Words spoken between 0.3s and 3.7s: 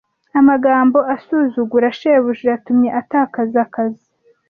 Amagambo asuzugura shebuja yatumye atakaza